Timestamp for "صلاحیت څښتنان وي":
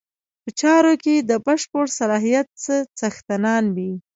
1.99-3.91